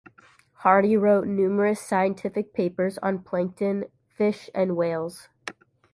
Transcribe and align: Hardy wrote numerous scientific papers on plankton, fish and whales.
Hardy 0.53 0.97
wrote 0.97 1.27
numerous 1.27 1.79
scientific 1.79 2.55
papers 2.55 2.97
on 3.03 3.19
plankton, 3.21 3.85
fish 4.09 4.49
and 4.55 4.75
whales. 4.75 5.29